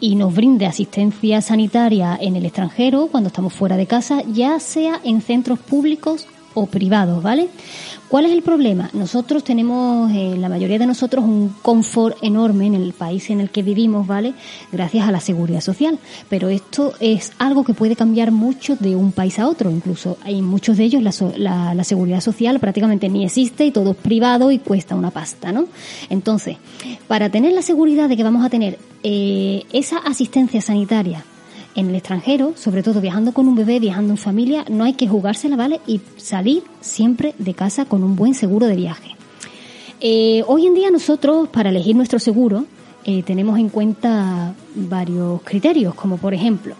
Y 0.00 0.16
nos 0.16 0.34
brinde 0.34 0.66
asistencia 0.66 1.42
sanitaria 1.42 2.18
en 2.20 2.34
el 2.34 2.44
extranjero 2.44 3.06
cuando 3.06 3.28
estamos 3.28 3.52
fuera 3.52 3.76
de 3.76 3.86
casa, 3.86 4.22
ya 4.32 4.58
sea 4.58 5.00
en 5.04 5.20
centros 5.20 5.60
públicos 5.60 6.26
o 6.54 6.66
privados, 6.66 7.22
¿vale? 7.22 7.48
¿Cuál 8.08 8.26
es 8.26 8.32
el 8.32 8.42
problema? 8.42 8.90
Nosotros 8.92 9.44
tenemos, 9.44 10.10
eh, 10.10 10.34
la 10.36 10.48
mayoría 10.48 10.80
de 10.80 10.86
nosotros, 10.86 11.24
un 11.24 11.54
confort 11.62 12.16
enorme 12.22 12.66
en 12.66 12.74
el 12.74 12.92
país 12.92 13.30
en 13.30 13.40
el 13.40 13.50
que 13.50 13.62
vivimos, 13.62 14.04
¿vale? 14.08 14.34
Gracias 14.72 15.06
a 15.06 15.12
la 15.12 15.20
seguridad 15.20 15.60
social. 15.60 15.96
Pero 16.28 16.48
esto 16.48 16.92
es 16.98 17.30
algo 17.38 17.62
que 17.62 17.72
puede 17.72 17.94
cambiar 17.94 18.32
mucho 18.32 18.74
de 18.74 18.96
un 18.96 19.12
país 19.12 19.38
a 19.38 19.46
otro. 19.48 19.70
Incluso 19.70 20.18
hay 20.24 20.42
muchos 20.42 20.76
de 20.76 20.84
ellos 20.84 21.02
la- 21.36 21.72
la 21.74 21.84
seguridad 21.84 22.20
social 22.20 22.58
prácticamente 22.58 23.08
ni 23.08 23.24
existe 23.24 23.64
y 23.66 23.70
todo 23.70 23.92
es 23.92 23.96
privado 23.96 24.50
y 24.50 24.58
cuesta 24.58 24.96
una 24.96 25.12
pasta, 25.12 25.52
¿no? 25.52 25.66
Entonces, 26.08 26.56
para 27.06 27.30
tener 27.30 27.52
la 27.52 27.62
seguridad 27.62 28.08
de 28.08 28.16
que 28.16 28.24
vamos 28.24 28.44
a 28.44 28.50
tener 28.50 28.76
eh, 29.04 29.62
esa 29.72 29.98
asistencia 29.98 30.60
sanitaria 30.60 31.24
en 31.74 31.88
el 31.88 31.94
extranjero, 31.94 32.52
sobre 32.56 32.82
todo 32.82 33.00
viajando 33.00 33.32
con 33.32 33.48
un 33.48 33.54
bebé, 33.54 33.78
viajando 33.78 34.12
en 34.12 34.16
familia, 34.18 34.64
no 34.68 34.84
hay 34.84 34.94
que 34.94 35.08
jugársela, 35.08 35.56
¿vale? 35.56 35.80
Y 35.86 36.00
salir 36.16 36.62
siempre 36.80 37.34
de 37.38 37.54
casa 37.54 37.84
con 37.84 38.02
un 38.02 38.16
buen 38.16 38.34
seguro 38.34 38.66
de 38.66 38.76
viaje. 38.76 39.16
Eh, 40.00 40.42
hoy 40.46 40.66
en 40.66 40.74
día 40.74 40.90
nosotros, 40.90 41.48
para 41.48 41.70
elegir 41.70 41.94
nuestro 41.94 42.18
seguro, 42.18 42.64
eh, 43.04 43.22
tenemos 43.22 43.58
en 43.58 43.68
cuenta 43.68 44.54
varios 44.74 45.42
criterios, 45.42 45.94
como 45.94 46.16
por 46.16 46.34
ejemplo, 46.34 46.74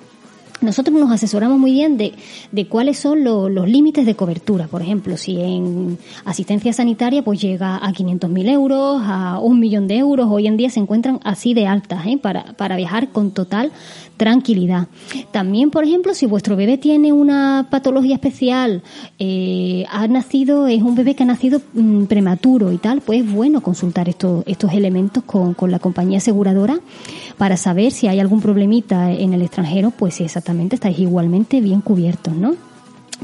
nosotros 0.61 0.99
nos 0.99 1.11
asesoramos 1.11 1.59
muy 1.59 1.73
bien 1.73 1.97
de, 1.97 2.12
de 2.52 2.67
cuáles 2.67 2.99
son 2.99 3.25
lo- 3.25 3.49
los 3.49 3.69
límites 3.69 4.07
de 4.07 4.14
cobertura. 4.14 4.67
Por 4.67 4.83
ejemplo, 4.83 5.17
si 5.17 5.40
en 5.40 5.99
asistencia 6.25 6.73
sanitaria 6.73 7.23
pues 7.23 7.40
llega 7.40 7.76
a 7.76 7.93
500.000 7.93 8.49
euros, 8.50 9.02
a 9.05 9.38
un 9.40 9.59
millón 9.61 9.87
de 9.88 9.99
euros, 9.99 10.29
hoy 10.31 10.47
en 10.47 10.57
día 10.57 10.71
se 10.71 10.81
encuentran 10.81 11.21
así 11.25 11.55
de 11.55 11.67
altas 11.67 12.07
¿eh? 12.07 12.19
para, 12.21 12.52
para 12.55 12.76
viajar 12.76 13.09
con 13.09 13.31
total 13.31 13.73
tranquilidad. 14.17 14.88
También, 15.33 15.71
por 15.71 15.85
ejemplo, 15.85 16.12
si 16.14 16.26
vuestro 16.26 16.55
bebé 16.55 16.76
tiene 16.76 17.12
una 17.12 17.69
patología 17.71 18.14
especial, 18.17 18.83
eh, 19.19 19.85
ha 19.90 20.07
nacido, 20.09 20.67
es 20.67 20.83
un 20.83 20.95
bebé 20.95 21.14
que 21.14 21.23
ha 21.23 21.26
nacido 21.26 21.62
mm, 21.73 22.05
prematuro 22.05 22.71
y 22.73 22.76
tal, 22.76 23.00
pues 23.00 23.23
es 23.25 23.33
bueno 23.33 23.62
consultar 23.62 24.09
estos, 24.11 24.45
estos 24.47 24.73
elementos 24.75 25.25
con, 25.25 25.55
con 25.55 25.71
la 25.71 25.79
compañía 25.79 26.19
aseguradora 26.19 26.79
para 27.40 27.56
saber 27.56 27.90
si 27.90 28.06
hay 28.06 28.20
algún 28.20 28.42
problemita 28.42 29.11
en 29.11 29.32
el 29.32 29.40
extranjero, 29.40 29.92
pues 29.92 30.20
exactamente 30.20 30.75
estáis 30.75 30.99
igualmente 30.99 31.62
bien 31.62 31.80
cubiertos, 31.80 32.35
¿no? 32.35 32.54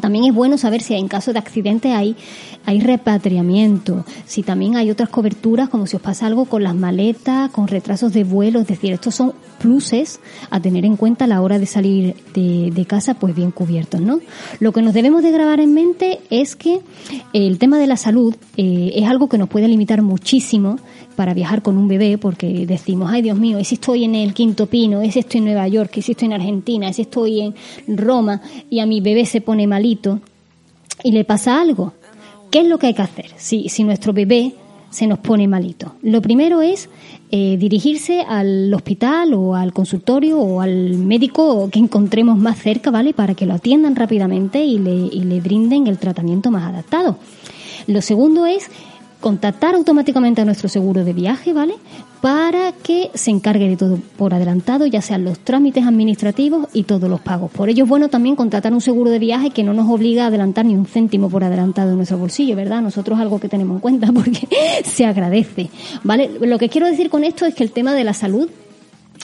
También 0.01 0.25
es 0.25 0.35
bueno 0.35 0.57
saber 0.57 0.81
si 0.81 0.95
en 0.95 1.07
caso 1.07 1.35
de 1.35 1.39
accidente 1.39 1.93
hay, 1.93 2.17
hay 2.65 2.81
repatriamiento, 2.81 4.07
si 4.25 4.43
también 4.43 4.77
hay 4.77 4.91
otras 4.91 5.11
coberturas, 5.11 5.69
como 5.69 5.87
si 5.87 5.97
os 5.97 6.03
pasa 6.03 6.25
algo 6.25 6.47
con 6.47 6.63
las 6.63 6.75
maletas, 6.75 7.51
con 7.51 7.69
retrasos 7.69 8.15
de 8.15 8.25
vuelo, 8.25 8.59
es 8.61 8.67
decir, 8.67 8.91
estos 8.91 9.15
son 9.15 9.35
pluses 9.59 10.19
a 10.49 10.61
tener 10.61 10.87
en 10.87 10.97
cuenta 10.97 11.27
a 11.27 11.29
la 11.29 11.43
hora 11.43 11.59
de 11.59 11.67
salir 11.67 12.17
de, 12.33 12.71
de 12.75 12.87
casa, 12.87 13.15
pues 13.15 13.35
bien 13.35 13.51
cubiertos, 13.51 14.01
¿no? 14.01 14.21
Lo 14.61 14.73
que 14.73 14.81
nos 14.81 14.95
debemos 14.95 15.25
de 15.25 15.31
grabar 15.31 15.61
en 15.61 15.75
mente 15.75 16.21
es 16.31 16.57
que 16.57 16.81
el 17.35 17.59
tema 17.59 17.79
de 17.79 17.87
la 17.87 17.99
salud 17.99 18.35
eh, 18.57 18.93
es 18.95 19.07
algo 19.07 19.29
que 19.29 19.37
nos 19.37 19.51
puede 19.51 19.69
limitar 19.69 20.01
muchísimo 20.01 20.79
para 21.17 21.35
viajar 21.35 21.63
con 21.63 21.77
un 21.77 21.89
bebé, 21.89 22.19
porque 22.19 22.67
decimos, 22.67 23.11
ay 23.11 23.23
Dios 23.23 23.39
mío, 23.39 23.59
¿y 23.59 23.65
si 23.65 23.75
estoy 23.77 24.05
en 24.05 24.15
el 24.15 24.35
Quinto 24.35 24.67
Pino? 24.67 25.03
¿Y 25.03 25.11
si 25.11 25.21
estoy 25.21 25.39
en 25.39 25.47
Nueva 25.47 25.67
York? 25.67 25.97
¿Y 25.97 26.03
si 26.03 26.13
estoy 26.13 26.27
en 26.27 26.35
Argentina? 26.35 26.89
¿Y 26.89 26.93
si 26.93 27.03
estoy 27.03 27.41
en 27.41 27.55
Roma? 27.97 28.41
Y 28.71 28.81
a 28.81 28.87
mi 28.87 29.01
bebé 29.01 29.27
se 29.27 29.41
pone 29.41 29.67
malito 29.67 30.21
y 31.03 31.11
le 31.11 31.25
pasa 31.25 31.61
algo. 31.61 31.95
¿Qué 32.51 32.61
es 32.61 32.67
lo 32.67 32.79
que 32.79 32.89
hay 32.89 32.95
que 32.95 33.03
hacer 33.03 33.31
si, 33.37 33.69
si 33.69 33.83
nuestro 33.83 34.13
bebé 34.13 34.55
se 34.91 35.07
nos 35.07 35.19
pone 35.19 35.49
malito? 35.49 35.95
Lo 36.03 36.23
primero 36.23 36.63
es 36.63 36.89
eh, 37.31 37.57
dirigirse 37.59 38.21
al 38.21 38.73
hospital 38.73 39.35
o 39.35 39.57
al 39.57 39.73
consultorio 39.73 40.39
o 40.39 40.61
al 40.61 40.97
médico 40.99 41.69
que 41.71 41.81
encontremos 41.81 42.39
más 42.39 42.59
cerca, 42.59 42.91
¿vale? 42.91 43.15
Para 43.15 43.35
que 43.35 43.47
lo 43.47 43.55
atiendan 43.55 43.97
rápidamente 43.97 44.65
y 44.65 44.79
le, 44.79 44.95
y 44.95 45.25
le 45.25 45.41
brinden 45.41 45.89
el 45.89 45.99
tratamiento 45.99 46.51
más 46.51 46.65
adaptado. 46.73 47.19
Lo 47.89 48.01
segundo 48.01 48.47
es 48.47 48.71
contactar 49.21 49.75
automáticamente 49.75 50.41
a 50.41 50.45
nuestro 50.45 50.69
seguro 50.69 51.05
de 51.05 51.13
viaje, 51.13 51.53
¿vale? 51.53 51.75
Para 52.21 52.73
que 52.73 53.11
se 53.15 53.31
encargue 53.31 53.69
de 53.69 53.77
todo 53.77 53.99
por 54.17 54.35
adelantado, 54.35 54.87
ya 54.87 55.01
sean 55.01 55.25
los 55.25 55.39
trámites 55.39 55.87
administrativos 55.87 56.69
y 56.73 56.85
todos 56.85 57.09
los 57.09 57.21
pagos. 57.21 57.51
Por 57.51 57.69
ello 57.69 57.85
es 57.85 57.91
bueno 57.91 58.09
también 58.09 58.37
contratar 58.37 58.73
un 58.73 58.81
seguro 58.81 59.11
de 59.11 59.19
viaje 59.19 59.51
que 59.51 59.63
no 59.63 59.73
nos 59.75 59.89
obliga 59.89 60.25
a 60.25 60.27
adelantar 60.27 60.65
ni 60.65 60.75
un 60.75 60.87
céntimo 60.87 61.29
por 61.29 61.45
adelantado 61.45 61.91
en 61.91 61.97
nuestro 61.97 62.19
bolsillo, 62.19 62.57
¿verdad? 62.57 62.83
Nosotros 62.83 63.19
algo 63.19 63.39
que 63.39 63.49
tenemos 63.49 63.77
en 63.77 63.81
cuenta 63.81 64.13
porque 64.15 64.49
se 64.85 65.05
agradece, 65.05 65.71
¿vale? 66.03 66.31
Lo 66.41 66.59
que 66.59 66.69
quiero 66.69 66.87
decir 66.87 67.11
con 67.11 67.25
esto 67.25 67.47
es 67.47 67.55
que 67.55 67.65
el 67.65 67.71
tema 67.71 67.95
de 67.95 68.05
la 68.05 68.15
salud 68.15 68.49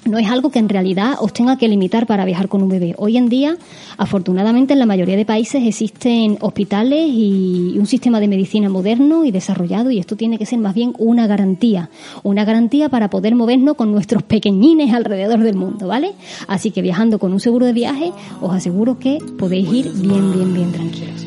no 0.04 0.18
es 0.18 0.28
algo 0.28 0.50
que 0.50 0.58
en 0.58 0.68
realidad 0.68 1.14
os 1.20 1.32
tenga 1.32 1.56
que 1.56 1.68
limitar 1.68 2.06
para 2.06 2.24
viajar 2.24 2.48
con 2.48 2.62
un 2.62 2.68
bebé. 2.68 2.94
Hoy 2.98 3.16
en 3.16 3.28
día, 3.28 3.56
afortunadamente, 3.96 4.72
en 4.72 4.78
la 4.78 4.86
mayoría 4.86 5.16
de 5.16 5.24
países 5.24 5.62
existen 5.64 6.38
hospitales 6.40 7.08
y 7.08 7.76
un 7.78 7.86
sistema 7.86 8.20
de 8.20 8.28
medicina 8.28 8.68
moderno 8.68 9.24
y 9.24 9.30
desarrollado 9.30 9.90
y 9.90 9.98
esto 9.98 10.16
tiene 10.16 10.38
que 10.38 10.46
ser 10.46 10.58
más 10.58 10.74
bien 10.74 10.94
una 10.98 11.26
garantía, 11.26 11.90
una 12.22 12.44
garantía 12.44 12.88
para 12.88 13.10
poder 13.10 13.34
movernos 13.34 13.76
con 13.76 13.92
nuestros 13.92 14.22
pequeñines 14.22 14.92
alrededor 14.92 15.40
del 15.40 15.56
mundo, 15.56 15.86
¿vale? 15.86 16.12
Así 16.48 16.70
que 16.70 16.82
viajando 16.82 17.18
con 17.18 17.32
un 17.32 17.40
seguro 17.40 17.66
de 17.66 17.72
viaje, 17.72 18.12
os 18.40 18.52
aseguro 18.52 18.98
que 18.98 19.18
podéis 19.38 19.72
ir 19.72 19.92
bien, 19.92 20.32
bien, 20.32 20.54
bien 20.54 20.72
tranquilos. 20.72 21.26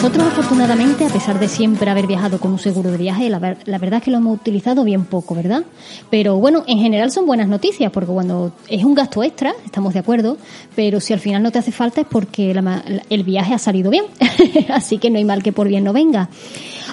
Nosotros 0.00 0.28
afortunadamente, 0.28 1.04
a 1.06 1.08
pesar 1.08 1.40
de 1.40 1.48
siempre 1.48 1.90
haber 1.90 2.06
viajado 2.06 2.38
con 2.38 2.52
un 2.52 2.60
seguro 2.60 2.92
de 2.92 2.96
viaje, 2.98 3.28
la, 3.28 3.40
ver- 3.40 3.58
la 3.64 3.78
verdad 3.78 3.98
es 3.98 4.04
que 4.04 4.12
lo 4.12 4.18
hemos 4.18 4.38
utilizado 4.38 4.84
bien 4.84 5.04
poco, 5.04 5.34
¿verdad? 5.34 5.64
Pero 6.08 6.36
bueno, 6.36 6.62
en 6.68 6.78
general 6.78 7.10
son 7.10 7.26
buenas 7.26 7.48
noticias, 7.48 7.90
porque 7.90 8.12
cuando 8.12 8.52
es 8.68 8.84
un 8.84 8.94
gasto 8.94 9.24
extra, 9.24 9.52
estamos 9.64 9.92
de 9.94 9.98
acuerdo, 9.98 10.38
pero 10.76 11.00
si 11.00 11.14
al 11.14 11.18
final 11.18 11.42
no 11.42 11.50
te 11.50 11.58
hace 11.58 11.72
falta 11.72 12.02
es 12.02 12.06
porque 12.08 12.54
la 12.54 12.62
ma- 12.62 12.84
el 13.10 13.24
viaje 13.24 13.54
ha 13.54 13.58
salido 13.58 13.90
bien, 13.90 14.04
así 14.68 14.98
que 14.98 15.10
no 15.10 15.18
hay 15.18 15.24
mal 15.24 15.42
que 15.42 15.50
por 15.52 15.66
bien 15.66 15.82
no 15.82 15.92
venga. 15.92 16.28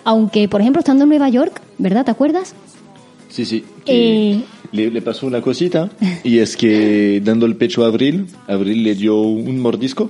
Aunque, 0.04 0.50
por 0.50 0.62
ejemplo, 0.62 0.80
estando 0.80 1.04
en 1.04 1.10
Nueva 1.10 1.30
York, 1.30 1.62
¿verdad? 1.78 2.06
¿Te 2.06 2.12
acuerdas? 2.12 2.56
Sí, 3.30 3.46
sí. 3.46 3.64
Eh. 3.86 4.42
le, 4.72 4.90
le 4.90 5.02
pasó 5.04 5.28
una 5.28 5.42
cosita 5.42 5.92
y 6.24 6.40
es 6.40 6.58
que 6.58 7.22
dando 7.24 7.46
el 7.46 7.56
pecho 7.56 7.84
a 7.86 7.88
Abril, 7.88 8.26
Abril 8.48 8.84
le 8.84 8.96
dio 8.96 9.22
un 9.22 9.60
mordisco. 9.60 10.10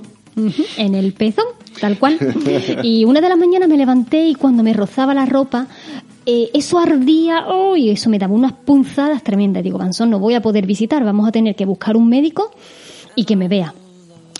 En 0.76 0.94
el 0.94 1.12
pezón, 1.14 1.46
tal 1.80 1.98
cual. 1.98 2.18
Y 2.82 3.04
una 3.04 3.20
de 3.20 3.28
las 3.28 3.38
mañanas 3.38 3.68
me 3.68 3.76
levanté 3.76 4.26
y 4.28 4.34
cuando 4.34 4.62
me 4.62 4.72
rozaba 4.72 5.14
la 5.14 5.24
ropa, 5.24 5.66
eh, 6.26 6.50
eso 6.52 6.78
ardía, 6.78 7.46
oh, 7.48 7.76
y 7.76 7.90
eso 7.90 8.10
me 8.10 8.18
daba 8.18 8.34
unas 8.34 8.52
punzadas 8.52 9.22
tremendas. 9.22 9.62
Digo, 9.62 9.78
Gansón, 9.78 10.10
no 10.10 10.18
voy 10.18 10.34
a 10.34 10.42
poder 10.42 10.66
visitar, 10.66 11.04
vamos 11.04 11.26
a 11.26 11.32
tener 11.32 11.56
que 11.56 11.64
buscar 11.64 11.96
un 11.96 12.08
médico 12.08 12.50
y 13.14 13.24
que 13.24 13.36
me 13.36 13.48
vea. 13.48 13.72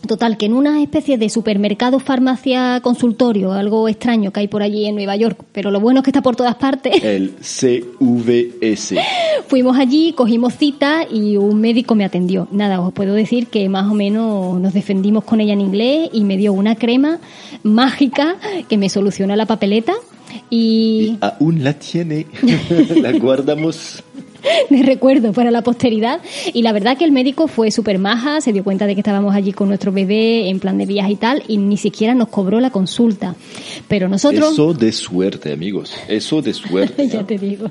Total, 0.06 0.36
que 0.36 0.46
en 0.46 0.52
una 0.52 0.82
especie 0.82 1.18
de 1.18 1.28
supermercado, 1.28 1.98
farmacia, 1.98 2.80
consultorio, 2.80 3.52
algo 3.52 3.88
extraño 3.88 4.30
que 4.30 4.40
hay 4.40 4.48
por 4.48 4.62
allí 4.62 4.86
en 4.86 4.94
Nueva 4.94 5.16
York, 5.16 5.42
pero 5.52 5.70
lo 5.70 5.80
bueno 5.80 6.00
es 6.00 6.04
que 6.04 6.10
está 6.10 6.22
por 6.22 6.36
todas 6.36 6.54
partes. 6.56 6.92
El 7.02 7.34
CVS. 7.40 8.94
Fuimos 9.48 9.78
allí, 9.78 10.12
cogimos 10.12 10.54
cita 10.54 11.06
y 11.10 11.36
un 11.36 11.60
médico 11.60 11.94
me 11.94 12.04
atendió. 12.04 12.46
Nada, 12.52 12.80
os 12.80 12.92
puedo 12.92 13.14
decir 13.14 13.48
que 13.48 13.68
más 13.68 13.90
o 13.90 13.94
menos 13.94 14.60
nos 14.60 14.72
defendimos 14.74 15.24
con 15.24 15.40
ella 15.40 15.54
en 15.54 15.60
inglés 15.60 16.10
y 16.12 16.24
me 16.24 16.36
dio 16.36 16.52
una 16.52 16.76
crema 16.76 17.18
mágica 17.62 18.36
que 18.68 18.78
me 18.78 18.88
solucionó 18.88 19.34
la 19.34 19.46
papeleta 19.46 19.94
y 20.50 21.16
Aún 21.20 21.64
la 21.64 21.72
tiene. 21.74 22.26
la 23.02 23.12
guardamos. 23.12 24.02
de 24.70 24.82
recuerdo 24.82 25.32
para 25.32 25.50
la 25.50 25.62
posteridad. 25.62 26.20
Y 26.52 26.62
la 26.62 26.72
verdad 26.72 26.96
que 26.96 27.04
el 27.04 27.12
médico 27.12 27.48
fue 27.48 27.70
súper 27.70 27.98
maja, 27.98 28.40
se 28.40 28.52
dio 28.52 28.64
cuenta 28.64 28.86
de 28.86 28.94
que 28.94 29.00
estábamos 29.00 29.34
allí 29.34 29.52
con 29.52 29.68
nuestro 29.68 29.92
bebé 29.92 30.48
en 30.48 30.60
plan 30.60 30.78
de 30.78 30.86
viaje 30.86 31.12
y 31.12 31.16
tal 31.16 31.42
y 31.48 31.58
ni 31.58 31.76
siquiera 31.76 32.14
nos 32.14 32.28
cobró 32.28 32.60
la 32.60 32.70
consulta. 32.70 33.34
Pero 33.88 34.08
nosotros... 34.08 34.52
Eso 34.52 34.74
de 34.74 34.92
suerte, 34.92 35.52
amigos. 35.52 35.94
Eso 36.08 36.42
de 36.42 36.54
suerte. 36.54 37.08
ya 37.08 37.24
te 37.24 37.38
digo. 37.38 37.68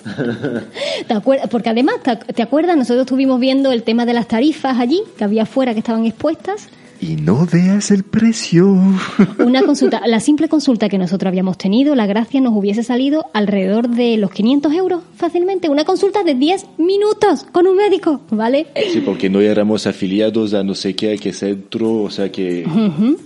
¿Te 1.08 1.14
acuerdas? 1.14 1.50
Porque 1.50 1.70
además, 1.70 1.96
¿te, 2.04 2.16
te 2.16 2.42
acuerdas? 2.42 2.78
Nosotros 2.78 3.06
estuvimos 3.06 3.40
viendo 3.40 3.72
el 3.72 3.84
tema 3.84 4.06
de 4.06 4.14
las 4.14 4.28
tarifas 4.28 4.80
allí, 4.80 5.02
que 5.18 5.24
había 5.24 5.44
afuera 5.44 5.74
que 5.74 5.80
estaban 5.80 6.06
expuestas. 6.06 6.70
Y 7.02 7.18
no 7.18 7.46
veas 7.46 7.92
el 7.92 8.04
precio. 8.04 8.68
Una 9.40 9.62
consulta, 9.64 10.02
la 10.08 10.20
simple 10.20 10.48
consulta 10.48 10.90
que 10.90 10.98
nosotros 10.98 11.28
habíamos 11.30 11.58
tenido, 11.58 11.94
la 11.96 12.06
gracia 12.06 12.40
nos 12.42 12.54
hubiese 12.56 12.84
salido 12.84 13.26
alrededor 13.34 13.90
de 13.90 14.18
los 14.18 14.32
500 14.32 14.74
euros 14.74 15.02
fácilmente. 15.16 15.70
Una 15.70 15.84
consulta 15.86 16.24
de 16.24 16.36
10 16.36 16.66
minutos 16.78 17.46
con 17.52 17.68
un 17.68 17.76
médico, 17.76 18.22
¿vale? 18.32 18.68
Sí, 18.92 19.02
porque 19.02 19.30
no 19.30 19.42
éramos 19.42 19.88
afiliados 19.88 20.54
a 20.54 20.64
no 20.64 20.74
sé 20.74 20.96
qué, 20.96 21.14
a 21.14 21.18
qué 21.18 21.34
centro, 21.34 22.04
o 22.04 22.10
sea 22.10 22.32
que 22.32 22.66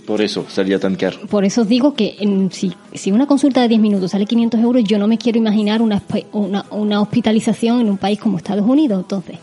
por 0.06 0.20
eso 0.20 0.44
salía 0.48 0.78
tan 0.78 0.96
caro. 0.96 1.18
Por 1.28 1.44
eso 1.44 1.62
os 1.62 1.68
digo 1.68 1.94
que 1.94 2.16
en- 2.20 2.50
si, 2.52 2.72
si 2.94 3.12
una 3.12 3.26
consulta 3.26 3.62
de 3.62 3.68
10 3.68 3.80
minutos 3.80 4.10
sale 4.10 4.26
500 4.26 4.60
euros, 4.60 4.84
yo 4.84 4.98
no 4.98 5.06
me 5.06 5.16
quiero 5.16 5.38
imaginar 5.38 5.80
una, 5.80 6.00
espe- 6.02 6.26
una, 6.32 6.64
una 6.70 7.00
hospitalización 7.00 7.80
en 7.80 7.90
un 7.90 7.98
país 7.98 8.18
como 8.18 8.36
Estados 8.36 8.66
Unidos. 8.66 9.00
Entonces, 9.02 9.36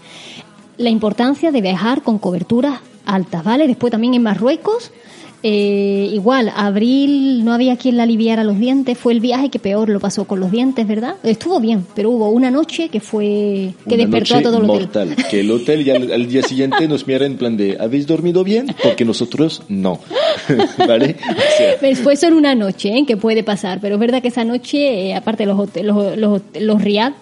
la 0.78 0.90
importancia 0.90 1.52
de 1.52 1.62
viajar 1.62 2.02
con 2.04 2.20
coberturas 2.20 2.80
altas, 3.06 3.44
¿vale? 3.44 3.68
Después 3.68 3.92
también 3.92 4.14
en 4.14 4.24
Marruecos 4.24 4.92
Eh, 5.44 6.10
igual, 6.14 6.52
abril 6.56 7.46
no 7.46 7.54
había 7.54 7.78
quien 7.78 7.96
la 7.96 8.04
aliviara 8.04 8.44
los 8.44 8.58
dientes, 8.58 8.98
fue 8.98 9.14
el 9.14 9.20
viaje 9.20 9.50
que 9.50 9.60
peor 9.60 9.88
lo 9.88 10.00
pasó 10.00 10.26
con 10.26 10.40
los 10.40 10.50
dientes, 10.52 10.88
¿verdad? 10.88 11.14
Estuvo 11.22 11.60
bien, 11.60 11.86
pero 11.94 12.10
hubo 12.10 12.32
una 12.32 12.50
noche 12.50 12.90
que 12.90 13.00
fue 13.00 13.72
que 13.88 13.94
Una 13.96 13.98
despertó 14.06 14.18
noche 14.18 14.36
a 14.36 14.42
todo 14.42 14.58
el 14.58 14.64
hotel. 14.70 14.80
mortal, 14.82 15.16
que 15.30 15.40
el 15.42 15.52
hotel 15.52 15.86
ya 15.86 15.96
al, 15.96 16.12
al 16.12 16.28
día 16.28 16.42
siguiente 16.42 16.88
nos 16.88 17.06
mira 17.06 17.28
en 17.28 17.38
plan 17.38 17.56
de 17.56 17.78
¿habéis 17.80 18.08
dormido 18.08 18.44
bien? 18.44 18.66
Porque 18.82 19.06
nosotros 19.06 19.62
no. 19.70 20.00
¿Vale? 20.88 21.16
O 21.30 21.58
sea, 21.58 21.76
Después 21.82 22.20
son 22.20 22.34
una 22.34 22.56
noche, 22.56 22.98
¿eh? 22.98 23.06
que 23.06 23.16
puede 23.16 23.44
pasar, 23.44 23.78
pero 23.80 23.94
es 23.96 24.00
verdad 24.02 24.24
que 24.24 24.30
esa 24.30 24.44
noche, 24.44 25.10
eh, 25.10 25.16
aparte 25.16 25.46
los, 25.46 25.58
hotel- 25.60 25.86
los, 25.86 26.18
los, 26.18 26.42
los 26.60 26.82
riad, 26.84 27.14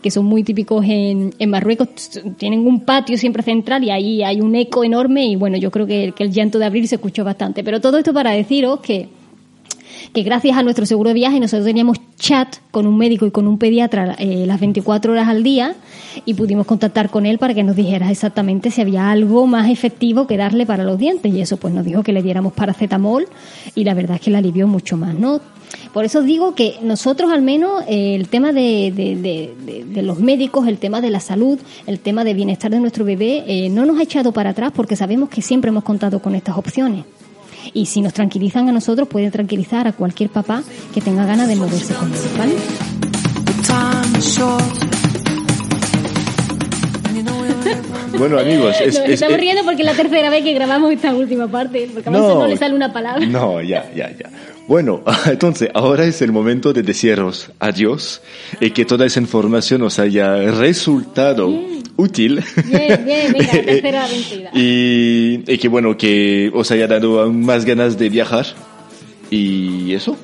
que 0.00 0.10
son 0.10 0.24
muy 0.26 0.42
típicos 0.42 0.84
en, 0.86 1.34
en 1.38 1.50
Marruecos, 1.50 1.88
tienen 2.36 2.66
un 2.66 2.84
patio 2.84 3.16
siempre 3.16 3.42
central 3.42 3.84
y 3.84 3.90
ahí 3.90 4.22
hay 4.22 4.40
un 4.40 4.54
eco 4.54 4.84
enorme 4.84 5.26
y 5.26 5.36
bueno, 5.36 5.56
yo 5.56 5.70
creo 5.70 5.86
que, 5.86 6.12
que 6.16 6.24
el 6.24 6.32
llanto 6.32 6.58
de 6.58 6.66
abril 6.66 6.88
se 6.88 6.96
escuchó 6.96 7.24
bastante. 7.24 7.64
Pero 7.64 7.80
todo 7.80 7.98
esto 7.98 8.12
para 8.12 8.32
deciros 8.32 8.80
que 8.80 9.08
que 10.12 10.22
gracias 10.22 10.56
a 10.56 10.62
nuestro 10.62 10.86
seguro 10.86 11.08
de 11.10 11.14
viaje 11.14 11.40
nosotros 11.40 11.66
teníamos 11.66 11.98
chat 12.16 12.56
con 12.70 12.86
un 12.86 12.96
médico 12.96 13.26
y 13.26 13.30
con 13.30 13.46
un 13.48 13.58
pediatra 13.58 14.14
eh, 14.18 14.44
las 14.46 14.60
24 14.60 15.12
horas 15.12 15.28
al 15.28 15.42
día 15.42 15.74
y 16.24 16.34
pudimos 16.34 16.66
contactar 16.66 17.10
con 17.10 17.26
él 17.26 17.38
para 17.38 17.54
que 17.54 17.62
nos 17.62 17.76
dijera 17.76 18.10
exactamente 18.10 18.70
si 18.70 18.80
había 18.80 19.10
algo 19.10 19.46
más 19.46 19.70
efectivo 19.70 20.26
que 20.26 20.36
darle 20.36 20.66
para 20.66 20.84
los 20.84 20.98
dientes 20.98 21.32
y 21.32 21.40
eso 21.40 21.56
pues 21.56 21.72
nos 21.74 21.84
dijo 21.84 22.02
que 22.02 22.12
le 22.12 22.22
diéramos 22.22 22.52
paracetamol 22.52 23.26
y 23.74 23.84
la 23.84 23.94
verdad 23.94 24.16
es 24.16 24.20
que 24.22 24.30
le 24.30 24.38
alivió 24.38 24.66
mucho 24.68 24.96
más, 24.96 25.14
¿no? 25.14 25.40
Por 25.94 26.04
eso 26.04 26.22
digo 26.22 26.54
que 26.54 26.74
nosotros 26.82 27.32
al 27.32 27.40
menos 27.42 27.82
eh, 27.88 28.14
el 28.14 28.28
tema 28.28 28.52
de, 28.52 28.92
de- 28.94 29.16
de- 29.16 29.84
de- 29.86 30.02
los 30.02 30.18
médicos, 30.20 30.68
el 30.68 30.76
tema 30.78 31.00
de 31.00 31.08
la 31.10 31.20
salud, 31.20 31.58
el 31.86 31.98
tema 31.98 32.24
de 32.24 32.34
bienestar 32.34 32.70
de 32.70 32.78
nuestro 32.80 33.04
bebé 33.06 33.42
eh, 33.46 33.70
no 33.70 33.86
nos 33.86 33.98
ha 33.98 34.02
echado 34.02 34.32
para 34.32 34.50
atrás 34.50 34.72
porque 34.74 34.96
sabemos 34.96 35.28
que 35.30 35.40
siempre 35.40 35.70
hemos 35.70 35.84
contado 35.84 36.20
con 36.20 36.34
estas 36.34 36.56
opciones. 36.58 37.04
Y 37.72 37.86
si 37.86 38.00
nos 38.00 38.12
tranquilizan 38.12 38.68
a 38.68 38.72
nosotros, 38.72 39.08
pueden 39.08 39.30
tranquilizar 39.30 39.86
a 39.86 39.92
cualquier 39.92 40.30
papá 40.30 40.62
que 40.94 41.00
tenga 41.00 41.26
ganas 41.26 41.48
de 41.48 41.56
moverse 41.56 41.94
con 41.94 42.08
ellos, 42.12 42.38
¿vale? 42.38 42.54
Bueno, 48.28 48.38
amigos, 48.38 48.76
es, 48.80 48.94
Nos 48.98 49.04
es- 49.06 49.10
estamos 49.14 49.34
es- 49.34 49.40
riendo 49.40 49.64
porque 49.64 49.82
es 49.82 49.86
la 49.86 49.94
tercera 49.94 50.30
vez 50.30 50.42
que 50.44 50.52
grabamos 50.54 50.92
esta 50.92 51.14
última 51.14 51.48
parte, 51.48 51.88
porque 51.92 52.08
a 52.08 52.12
veces 52.12 52.26
no, 52.28 52.46
le 52.46 52.56
sale 52.56 52.74
una 52.74 52.92
palabra. 52.92 53.24
No, 53.26 53.60
ya, 53.62 53.90
ya, 53.94 54.10
ya. 54.10 54.30
Bueno, 54.68 55.02
entonces 55.26 55.68
ahora 55.74 56.04
es 56.04 56.22
el 56.22 56.32
momento 56.32 56.72
de 56.72 56.82
deciros 56.82 57.50
adiós 57.58 58.22
y 58.60 58.70
que 58.70 58.84
toda 58.84 59.06
esa 59.06 59.20
información 59.20 59.82
os 59.82 59.98
haya 59.98 60.36
resultado 60.52 61.48
útil. 61.96 62.42
Bien, 62.66 63.04
bien, 63.04 63.32
venga, 63.32 63.50
tercera 63.64 64.06
vencida. 64.06 64.50
y, 64.54 65.42
y 65.46 65.58
que 65.58 65.68
bueno, 65.68 65.96
que 65.96 66.50
os 66.54 66.70
haya 66.70 66.86
dado 66.86 67.20
aún 67.20 67.44
más 67.44 67.64
ganas 67.64 67.98
de 67.98 68.08
viajar. 68.08 68.46
Y 69.30 69.94
eso. 69.94 70.16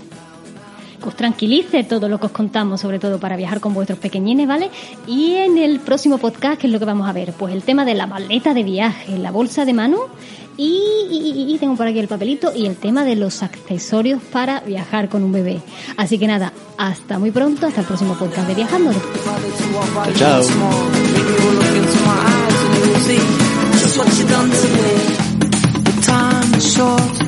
Os 1.06 1.14
tranquilice 1.16 1.84
todo 1.84 2.08
lo 2.08 2.18
que 2.18 2.26
os 2.26 2.32
contamos, 2.32 2.80
sobre 2.80 2.98
todo 2.98 3.18
para 3.18 3.36
viajar 3.36 3.60
con 3.60 3.74
vuestros 3.74 3.98
pequeñines, 3.98 4.46
¿vale? 4.48 4.70
Y 5.06 5.34
en 5.34 5.58
el 5.58 5.80
próximo 5.80 6.18
podcast, 6.18 6.60
¿qué 6.60 6.66
es 6.66 6.72
lo 6.72 6.78
que 6.78 6.84
vamos 6.84 7.08
a 7.08 7.12
ver? 7.12 7.32
Pues 7.32 7.54
el 7.54 7.62
tema 7.62 7.84
de 7.84 7.94
la 7.94 8.06
maleta 8.06 8.54
de 8.54 8.62
viaje, 8.62 9.16
la 9.18 9.30
bolsa 9.30 9.64
de 9.64 9.72
mano 9.72 9.98
y, 10.56 10.80
y- 11.10 11.54
y 11.54 11.58
tengo 11.58 11.76
por 11.76 11.86
aquí 11.86 11.98
el 12.00 12.08
papelito 12.08 12.52
y 12.54 12.66
el 12.66 12.76
tema 12.76 13.04
de 13.04 13.14
los 13.16 13.42
accesorios 13.42 14.20
para 14.32 14.60
viajar 14.60 15.08
con 15.08 15.22
un 15.22 15.32
bebé. 15.32 15.60
Así 15.96 16.18
que 16.18 16.26
nada, 16.26 16.52
hasta 16.76 17.18
muy 17.18 17.30
pronto, 17.30 17.66
hasta 17.66 17.80
el 17.82 17.86
próximo 17.86 18.14
podcast 18.14 18.48
de 18.48 18.54
Viajando. 18.54 18.90
to 26.78 27.27